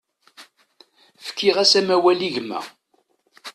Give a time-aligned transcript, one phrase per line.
[1.27, 2.59] Fkiɣ-as amawal i gma.